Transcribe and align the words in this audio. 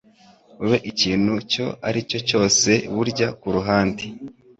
ube 0.63 0.77
ikintu 0.91 1.31
icyo 1.43 1.65
aricyo 1.87 2.19
cyose 2.29 2.69
ariko 2.79 2.91
burya 2.95 3.27
kuruhande 3.39 4.03